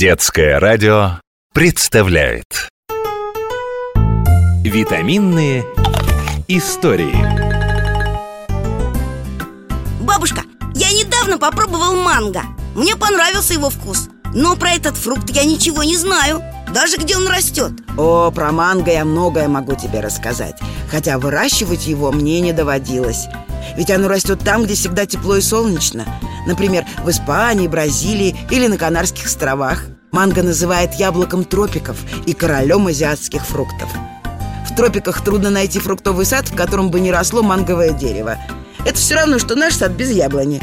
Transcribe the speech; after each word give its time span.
Детское 0.00 0.58
радио 0.58 1.20
представляет. 1.52 2.70
Витаминные 4.64 5.62
истории. 6.48 7.14
Бабушка, 10.00 10.44
я 10.74 10.90
недавно 10.92 11.36
попробовал 11.36 11.96
манго. 11.96 12.44
Мне 12.74 12.96
понравился 12.96 13.52
его 13.52 13.68
вкус. 13.68 14.08
Но 14.32 14.56
про 14.56 14.70
этот 14.70 14.96
фрукт 14.96 15.28
я 15.28 15.44
ничего 15.44 15.82
не 15.82 15.98
знаю. 15.98 16.40
Даже 16.72 16.96
где 16.96 17.18
он 17.18 17.28
растет. 17.28 17.72
О, 17.98 18.30
про 18.30 18.52
манго 18.52 18.90
я 18.90 19.04
многое 19.04 19.48
могу 19.48 19.74
тебе 19.74 20.00
рассказать. 20.00 20.56
Хотя 20.90 21.18
выращивать 21.18 21.86
его 21.86 22.10
мне 22.10 22.40
не 22.40 22.54
доводилось. 22.54 23.26
Ведь 23.76 23.90
оно 23.90 24.08
растет 24.08 24.40
там, 24.42 24.64
где 24.64 24.72
всегда 24.72 25.04
тепло 25.04 25.36
и 25.36 25.42
солнечно 25.42 26.06
Например, 26.46 26.84
в 27.04 27.10
Испании, 27.10 27.68
Бразилии 27.68 28.36
или 28.50 28.66
на 28.66 28.76
Канарских 28.76 29.26
островах. 29.26 29.84
Манго 30.12 30.42
называют 30.42 30.94
яблоком 30.94 31.44
тропиков 31.44 31.96
и 32.26 32.32
королем 32.32 32.86
азиатских 32.88 33.44
фруктов. 33.46 33.88
В 34.68 34.74
тропиках 34.74 35.22
трудно 35.22 35.50
найти 35.50 35.78
фруктовый 35.78 36.26
сад, 36.26 36.48
в 36.48 36.56
котором 36.56 36.90
бы 36.90 37.00
не 37.00 37.12
росло 37.12 37.42
манговое 37.42 37.92
дерево. 37.92 38.36
Это 38.84 38.96
все 38.96 39.14
равно, 39.14 39.38
что 39.38 39.54
наш 39.54 39.74
сад 39.74 39.92
без 39.92 40.10
яблони. 40.10 40.60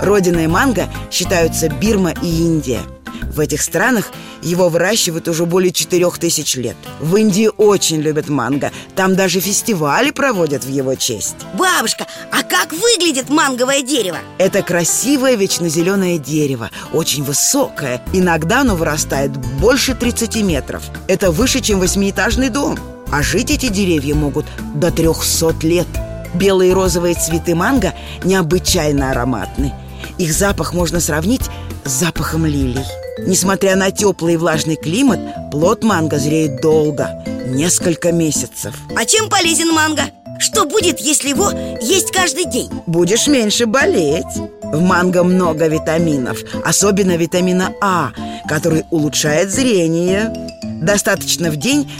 Родиной 0.00 0.46
манго 0.46 0.88
считаются 1.10 1.68
Бирма 1.68 2.12
и 2.22 2.26
Индия– 2.26 2.80
в 3.32 3.40
этих 3.40 3.62
странах 3.62 4.10
его 4.42 4.68
выращивают 4.68 5.28
уже 5.28 5.46
более 5.46 5.72
четырех 5.72 6.18
тысяч 6.18 6.56
лет. 6.56 6.76
В 7.00 7.16
Индии 7.16 7.50
очень 7.56 8.00
любят 8.00 8.28
манго. 8.28 8.72
Там 8.94 9.16
даже 9.16 9.40
фестивали 9.40 10.10
проводят 10.10 10.64
в 10.64 10.68
его 10.68 10.94
честь. 10.94 11.36
Бабушка, 11.54 12.06
а 12.30 12.42
как 12.42 12.72
выглядит 12.72 13.30
манговое 13.30 13.82
дерево? 13.82 14.18
Это 14.38 14.62
красивое 14.62 15.36
вечно 15.36 15.68
зеленое 15.68 16.18
дерево 16.18 16.70
Очень 16.92 17.24
высокое. 17.24 18.02
Иногда 18.12 18.60
оно 18.60 18.76
вырастает 18.76 19.32
больше 19.32 19.94
30 19.94 20.36
метров. 20.42 20.82
Это 21.08 21.30
выше, 21.30 21.60
чем 21.60 21.80
восьмиэтажный 21.80 22.48
дом. 22.48 22.78
А 23.10 23.22
жить 23.22 23.50
эти 23.50 23.68
деревья 23.68 24.14
могут 24.14 24.46
до 24.74 24.90
300 24.90 25.66
лет. 25.66 25.86
Белые 26.34 26.70
и 26.70 26.74
розовые 26.74 27.14
цветы 27.14 27.54
манго 27.54 27.94
необычайно 28.24 29.10
ароматны. 29.10 29.72
Их 30.18 30.32
запах 30.32 30.72
можно 30.72 31.00
сравнить 31.00 31.50
с 31.84 31.90
запахом 31.90 32.46
лилий 32.46 32.84
Несмотря 33.18 33.76
на 33.76 33.90
теплый 33.90 34.34
и 34.34 34.36
влажный 34.36 34.76
климат, 34.76 35.20
плод 35.50 35.84
манго 35.84 36.18
зреет 36.18 36.60
долго, 36.60 37.22
несколько 37.46 38.10
месяцев 38.10 38.74
А 38.96 39.04
чем 39.04 39.28
полезен 39.28 39.72
манго? 39.72 40.04
Что 40.38 40.64
будет, 40.64 40.98
если 40.98 41.28
его 41.28 41.50
есть 41.80 42.10
каждый 42.10 42.46
день? 42.46 42.70
Будешь 42.86 43.26
меньше 43.26 43.66
болеть 43.66 44.24
В 44.62 44.80
манго 44.80 45.24
много 45.24 45.68
витаминов, 45.68 46.38
особенно 46.64 47.16
витамина 47.16 47.74
А, 47.82 48.12
который 48.48 48.84
улучшает 48.90 49.50
зрение 49.50 50.32
Достаточно 50.62 51.50
в 51.50 51.56
день 51.56 51.90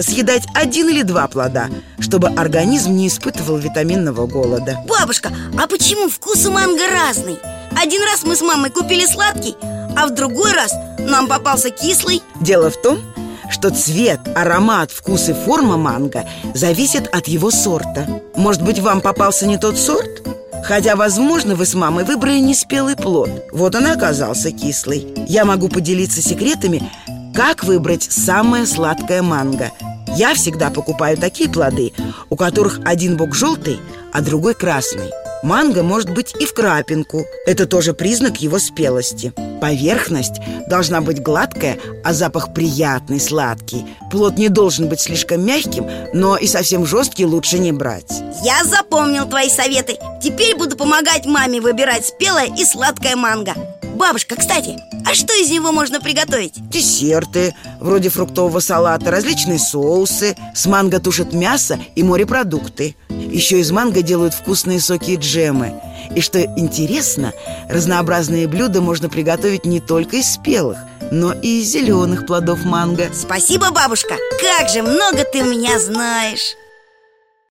съедать 0.00 0.42
один 0.54 0.88
или 0.88 1.02
два 1.02 1.28
плода, 1.28 1.68
чтобы 2.00 2.28
организм 2.28 2.92
не 2.92 3.06
испытывал 3.06 3.56
витаминного 3.56 4.26
голода 4.26 4.78
Бабушка, 4.86 5.30
а 5.58 5.68
почему 5.68 6.08
вкус 6.08 6.44
у 6.44 6.50
манго 6.50 6.88
разный? 6.88 7.38
Один 7.80 8.02
раз 8.02 8.24
мы 8.24 8.34
с 8.34 8.40
мамой 8.42 8.70
купили 8.70 9.06
сладкий, 9.06 9.54
а 9.96 10.06
в 10.06 10.14
другой 10.14 10.52
раз 10.52 10.74
нам 10.98 11.26
попался 11.26 11.70
кислый. 11.70 12.22
Дело 12.40 12.70
в 12.70 12.80
том, 12.80 13.00
что 13.50 13.70
цвет, 13.70 14.20
аромат, 14.34 14.90
вкус 14.90 15.28
и 15.28 15.32
форма 15.32 15.76
манго 15.76 16.24
зависят 16.54 17.08
от 17.14 17.28
его 17.28 17.50
сорта. 17.50 18.06
Может 18.34 18.62
быть, 18.62 18.78
вам 18.78 19.00
попался 19.00 19.46
не 19.46 19.58
тот 19.58 19.78
сорт? 19.78 20.22
Хотя, 20.64 20.96
возможно, 20.96 21.54
вы 21.54 21.64
с 21.64 21.74
мамой 21.74 22.04
выбрали 22.04 22.38
неспелый 22.38 22.96
плод. 22.96 23.30
Вот 23.52 23.74
он 23.74 23.86
и 23.86 23.90
оказался 23.90 24.50
кислый. 24.50 25.14
Я 25.28 25.44
могу 25.44 25.68
поделиться 25.68 26.20
секретами, 26.20 26.90
как 27.34 27.62
выбрать 27.62 28.02
самое 28.02 28.66
сладкое 28.66 29.22
манго. 29.22 29.70
Я 30.16 30.34
всегда 30.34 30.70
покупаю 30.70 31.16
такие 31.16 31.48
плоды, 31.48 31.92
у 32.30 32.36
которых 32.36 32.80
один 32.84 33.16
бок 33.16 33.34
желтый, 33.34 33.78
а 34.12 34.22
другой 34.22 34.54
красный 34.54 35.10
Манго 35.46 35.84
может 35.84 36.10
быть 36.10 36.34
и 36.40 36.44
в 36.44 36.54
крапинку. 36.54 37.24
Это 37.46 37.66
тоже 37.66 37.94
признак 37.94 38.42
его 38.42 38.58
спелости. 38.58 39.32
Поверхность 39.60 40.40
должна 40.66 41.00
быть 41.00 41.22
гладкая, 41.22 41.78
а 42.02 42.12
запах 42.12 42.52
приятный, 42.52 43.20
сладкий. 43.20 43.86
Плод 44.10 44.38
не 44.38 44.48
должен 44.48 44.88
быть 44.88 45.00
слишком 45.00 45.46
мягким, 45.46 45.88
но 46.12 46.36
и 46.36 46.48
совсем 46.48 46.84
жесткий 46.84 47.24
лучше 47.24 47.60
не 47.60 47.70
брать. 47.70 48.10
Я 48.42 48.64
запомнил 48.64 49.28
твои 49.28 49.48
советы. 49.48 49.96
Теперь 50.20 50.56
буду 50.56 50.76
помогать 50.76 51.26
маме 51.26 51.60
выбирать 51.60 52.06
спелое 52.06 52.46
и 52.46 52.64
сладкое 52.64 53.14
манго. 53.14 53.54
Бабушка, 53.94 54.34
кстати, 54.34 54.76
а 55.08 55.14
что 55.14 55.32
из 55.32 55.48
него 55.48 55.70
можно 55.70 56.00
приготовить? 56.00 56.54
Десерты, 56.70 57.54
вроде 57.78 58.08
фруктового 58.08 58.58
салата, 58.58 59.12
различные 59.12 59.60
соусы. 59.60 60.36
С 60.56 60.66
манго 60.66 60.98
тушат 60.98 61.32
мясо 61.32 61.78
и 61.94 62.02
морепродукты 62.02 62.96
Еще 63.26 63.60
из 63.60 63.70
манго 63.70 64.02
делают 64.02 64.34
вкусные 64.34 64.80
соки 64.80 65.12
и 65.12 65.16
джемы 65.16 65.74
И 66.14 66.20
что 66.20 66.40
интересно, 66.40 67.32
разнообразные 67.68 68.46
блюда 68.48 68.80
можно 68.80 69.08
приготовить 69.08 69.64
не 69.64 69.80
только 69.80 70.16
из 70.16 70.32
спелых 70.32 70.78
но 71.10 71.32
и 71.32 71.60
из 71.60 71.68
зеленых 71.68 72.26
плодов 72.26 72.64
манго 72.64 73.10
Спасибо, 73.14 73.70
бабушка! 73.70 74.16
Как 74.40 74.68
же 74.68 74.82
много 74.82 75.24
ты 75.32 75.42
меня 75.42 75.78
знаешь! 75.78 76.56